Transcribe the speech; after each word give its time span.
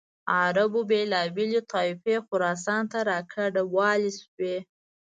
عربو 0.39 0.81
بېلابېلې 0.89 1.61
طایفې 1.71 2.15
خراسان 2.27 2.81
ته 2.91 2.99
را 3.09 3.19
کډوالې 3.33 4.11
شوې. 4.21 4.55